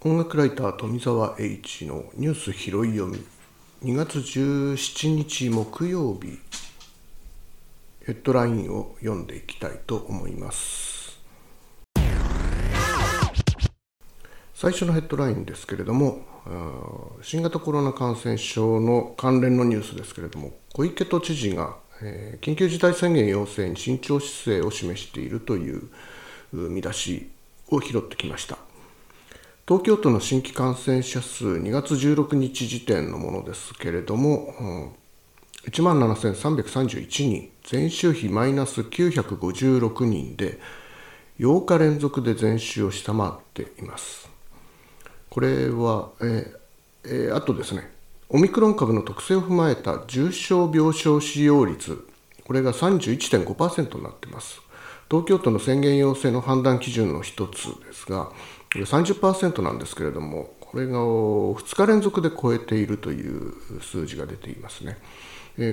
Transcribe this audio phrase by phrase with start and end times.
[0.00, 3.24] 音楽ライター富澤 H のニュース拾い読み。
[3.92, 6.40] 2月17日木曜日。
[8.04, 10.95] ヘッドラインを読んでいきたいと思います。
[14.56, 16.24] 最初のヘッドラインですけれども
[17.20, 21.76] 新型コロナ感染症の関連のニュースですけれども小池都知事が
[22.40, 25.82] 緊急事態宣言要請に慎重姿勢を示しているという
[26.52, 27.30] 見出し
[27.68, 28.56] を拾ってきました
[29.68, 34.94] 東京都の新規感染者数2月16日時点のものですけれども、
[35.68, 40.60] 1万7331人、前週比マイナス956人で、
[41.40, 44.25] 8日連続で前週を下回っています。
[45.36, 47.90] これは、えー、あとですね、
[48.30, 52.08] オミクロン株の特性を踏まえた重症病床使用率、
[52.46, 54.62] これが31.5%になっています。
[55.10, 58.32] 東京都の宣言要請の判断基準の一つですが、
[58.70, 64.96] 30%なんですけれども、これが2日連続で超えているという数字が出ていますね。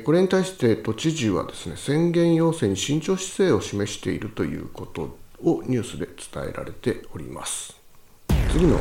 [0.03, 7.82] これに対して都知事はですね宣言要請に慎重姿勢を示しているということをニュースで伝えられております。
[8.53, 8.79] 次の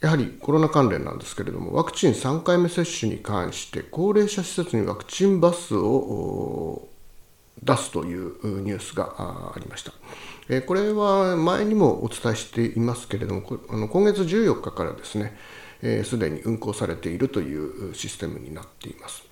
[0.00, 6.86] やはりコロナ関連なんですけれども、ワクチン3回目接種に関して、高齢者施設にワクチンバスを
[7.64, 9.92] 出すというニュースがありました。
[10.66, 13.58] これは前にもお伝えしていますけれども、今
[14.04, 15.36] 月14日からですね、
[16.04, 19.24] すでに運行されているというシステムになっています。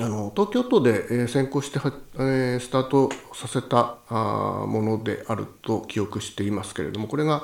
[0.00, 1.80] あの東京都でえ先行して
[2.18, 7.42] えスタートさせたものであると記憶していますけれども、これが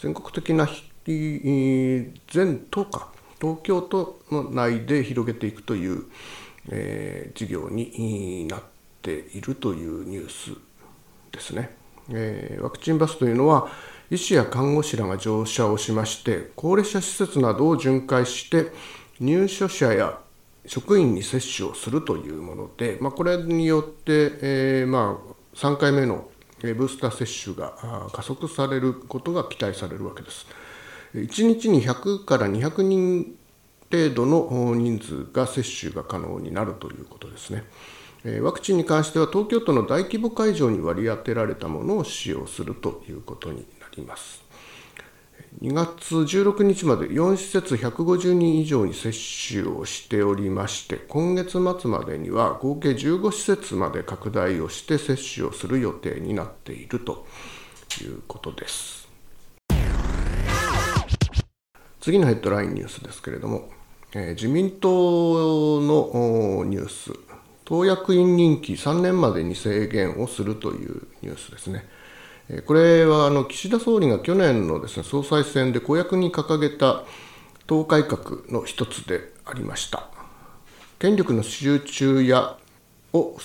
[0.00, 0.68] 全国的な
[1.04, 3.08] 全都か、
[3.40, 6.04] 東京都の内で広げていくという、
[6.68, 8.62] えー、事業になっ
[9.02, 10.56] ているというニュース
[11.32, 11.76] ですね。
[12.10, 13.68] えー、ワクチンバスというのは、
[14.10, 18.72] 医師や看護師らが乗車をしまして、高齢者施設などを巡回して、
[19.20, 20.18] 入所者や
[20.70, 30.46] 職員に接種をするというもので、まあ、これによって、えー、まあ、3回目のブースター接種が加速されることが期待されるわけです。
[31.14, 33.34] 1日に100から200人
[33.90, 37.64] 程度の人数が接種が可能になるということですね。
[38.40, 44.49] ワクチンに関しては東京都の大規模会場に割り当てられたものを使用するということになります。
[45.58, 49.12] 2月16日まで4施設150人以上に接
[49.48, 57.26] 種をしておりまして、今月末までには合計15施設まで拡大をして接種をする予定になっていると
[58.00, 59.08] いうことです。
[62.00, 63.68] 次のヘッドラインニュースですけれども、
[64.14, 67.12] え自民党のニュース、
[67.64, 71.88] 党役員任期3年までに制限をするというニュースですね。
[72.66, 77.04] これはあの岸田総理が去年のです、ね、総裁選で公約に掲げた
[77.66, 80.08] 党改革の一つでありました。
[80.98, 82.56] 権力の集中や
[83.12, 83.36] を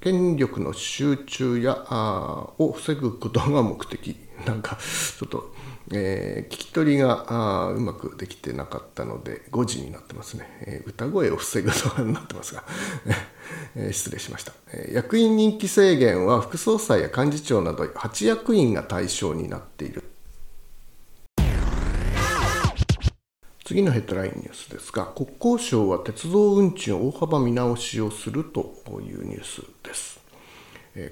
[0.00, 4.78] 権力の集中やを防ぐことが目的、なんか
[5.18, 5.52] ちょっと
[5.90, 12.62] えー、聞き取りがあうまくできてなかったので5時になってますね、えー、歌声を防ぐとになってますが、
[13.74, 20.04] えー、失礼しました、えー、役員任期制限は副総裁や幹事長など8役員が対象になっている。
[23.64, 30.18] 次のヘッドラインニュースですが国交省は鉄道運賃を大幅見直しをするというニュースです。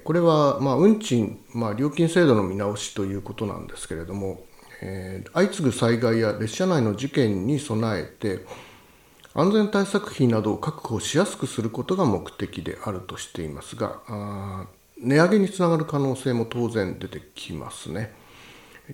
[0.03, 4.43] これは、まあ、運賃、まあ、料金制度の見直しということなんですけれども、
[4.81, 8.45] えー、相次ぐ災害や列車内の事件に備えて
[9.33, 14.01] 安全対策費などを確保しやすくすることが目的であるとしていますが
[14.99, 18.13] 値上げにつながる可能性も当然出てきますね。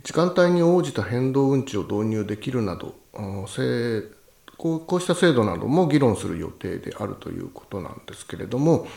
[0.03, 8.87] 時間帯に応じた変動運賃を導入できるなどこうした制度なども議論する予定であるということなんですけれども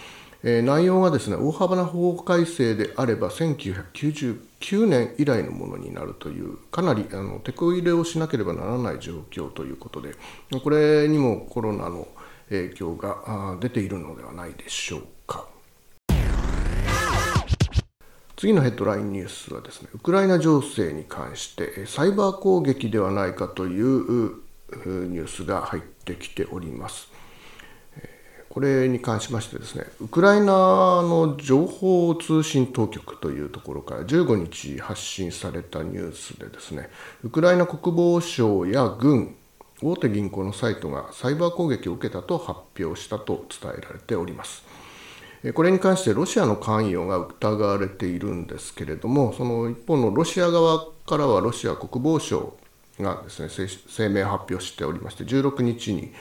[0.48, 10.14] え、内容がですね大幅な法改正であれば1999年以来のものになるというかなりあの手こ入れをしなければならない状況ということで
[10.62, 12.06] これにもコロナの
[12.48, 15.48] 影響が出ているのではないでしょうか。
[18.36, 24.36] 次のヘッドラインニュースはですねウクライナ情勢に関してサイバー攻撃ではないかという
[24.76, 27.08] ニュースが入ってきております。
[28.56, 36.88] これに関しましてですね、ウクライナの情報通信当局というところから15日発信されたニュースでですね、
[37.22, 39.36] ウクライナ国防省や軍、
[39.82, 44.64] 大手銀行のサイトがサイバー攻撃を受けたと発表したと伝えられております。
[45.54, 52.56] これに関してロシアの関与が疑われているんですけれども、その一方のロシア側からはロシア国防省
[52.98, 56.14] がですね声明を発表しておりまして、16日に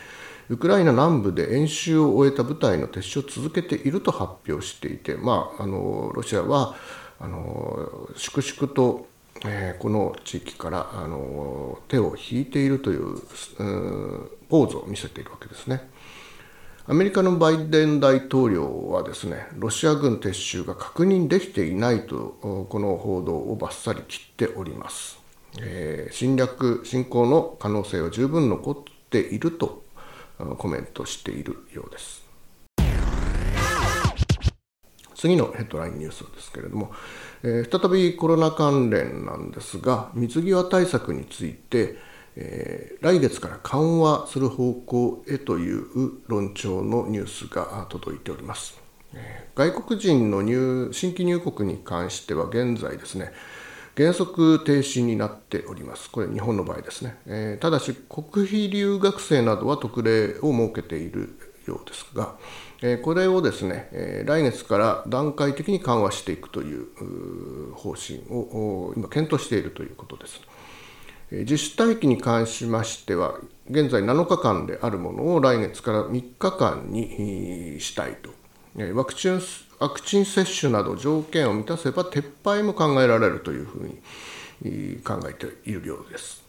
[0.50, 6.76] ウクライナ南部で演習を終えた部隊の撤収を続けていると発表していて、まあ、あのロシアは
[7.20, 9.08] あの粛々と、
[9.46, 13.16] えー、この地域からあの手を引いているという、
[14.50, 15.90] ポーズを見せているわけですね。
[16.88, 25.18] アメリカのバイデン大統領はですね、ロシア軍撤収が確認できていないと、この報道をばっさり切っております。
[25.60, 28.76] えー、侵略、侵攻の可能性は十分残っ
[29.10, 29.85] ていると
[30.58, 32.26] コメントしているようです。
[35.16, 36.92] 次のヘッドラインニュースですけれども、
[37.42, 41.98] えー、再びコロナ関連なんですが、水際対策について、
[42.36, 45.86] えー、来月から緩和する方向へという
[46.28, 48.80] 論調のニュースが届いております。
[49.14, 53.32] えー、外国人の入新規入国に関しては現在ですね、
[53.98, 56.12] 原則停止になっております。
[56.12, 57.18] これ、日本の場合ですね。
[57.26, 62.36] えー、ただし、国費留学生などは特例を設けているようですが、
[62.82, 70.42] えー、これをですね、えー、来月から段階的に緩和していくという方針を今、検討しているということです。
[71.32, 73.40] 自主待機に関しましては、
[73.70, 78.30] 現在7日間であるものを来月から3日間にしたいと。
[78.94, 79.40] ワクチン
[79.80, 86.46] ワクチン接種など条件を満たせば撤廃も考えられるというふうに考えているようです。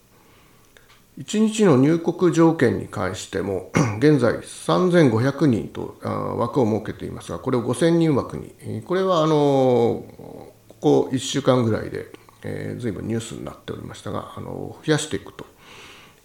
[1.17, 5.97] 1日の入国条件に関しても、 現在3500人と
[6.37, 12.05] 枠を設けていますが、これを5000人枠に、これはあのここ1週間ぐらいで、
[12.43, 15.45] えー、随分ニュースになっておりましたが、あの増やしていくと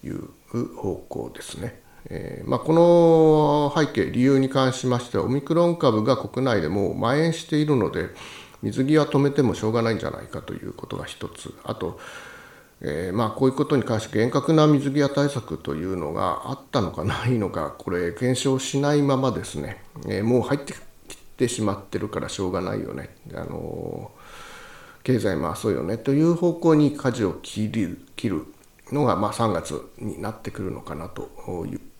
[0.03, 0.29] いう
[0.75, 1.82] 方向ですね。
[2.09, 8.09] えーまあ、この背景、理由に関しましては、オミクロン株が国内でも蔓延しているので、
[8.61, 11.99] 水際止めてもしょうがないんじゃないかということが一つ、あと、
[12.81, 20.73] えーまあ、こういうことに関して厳格な水際対策というのがあったのかないのか、これ、検証しないままですね、えー、もう入って
[21.07, 25.97] きてしまってるからしょうがないよね、あのー、経済回そうよね。
[25.97, 28.45] という方向に舵を切る切る
[28.91, 31.29] のが、まあ、3月になってくるのかなと
[31.65, 31.92] いう。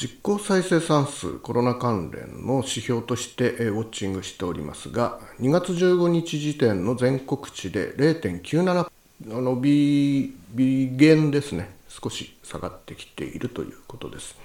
[0.00, 8.90] 実効再生産数コロナ関連の指標としてウォッチングしておりますが2月15日時点の全国値で0.97あ
[9.26, 14.36] の微減ですね少し下がってきているということです。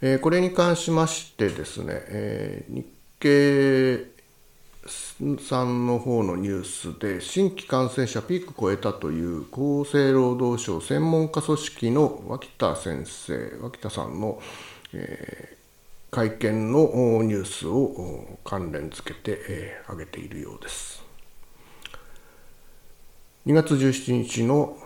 [0.00, 2.86] え、これに関しましてですね、え、日
[3.18, 4.19] 経
[4.86, 14.40] さんの方のニュースで新規感染者ピーク超えたという厚生労働省専門家組織の脇田先生脇田さんの、
[14.94, 21.04] えー、会見のニュースを関連付けて、えー、挙げているようです。
[23.46, 24.76] 2月17日の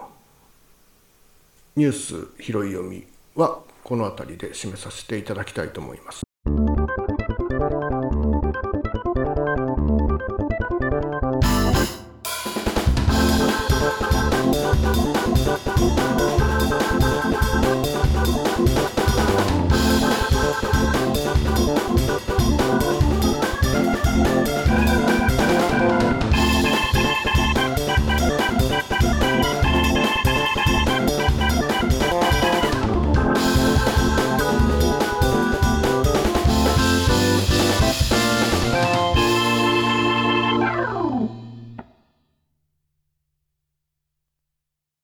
[1.77, 3.05] ニュース拾い読み
[3.35, 6.24] はこの辺りで締めさせていただきたいと思います。